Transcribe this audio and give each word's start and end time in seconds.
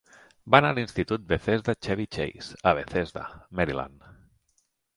Va 0.53 0.59
anar 0.61 0.71
a 0.73 0.75
l'institut 0.77 1.27
Bethesda-Chevy 1.33 2.07
Chase, 2.17 2.57
a 2.71 2.75
Bethesda 2.81 3.29
(Maryland). 3.61 4.09